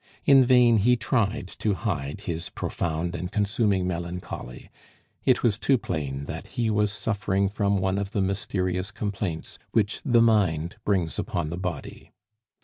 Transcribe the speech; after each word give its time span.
In 0.25 0.43
vain 0.43 0.77
he 0.77 0.95
tried 0.95 1.47
to 1.59 1.75
hide 1.75 2.21
his 2.21 2.49
profound 2.49 3.13
and 3.15 3.31
consuming 3.31 3.85
melancholy; 3.85 4.71
it 5.25 5.43
was 5.43 5.59
too 5.59 5.77
plain 5.77 6.23
that 6.23 6.47
he 6.57 6.71
was 6.71 6.91
suffering 6.91 7.47
from 7.49 7.77
one 7.77 7.99
of 7.99 8.09
the 8.09 8.19
mysterious 8.23 8.89
complaints 8.89 9.59
which 9.73 10.01
the 10.03 10.23
mind 10.23 10.77
brings 10.85 11.19
upon 11.19 11.51
the 11.51 11.55
body. 11.59 12.11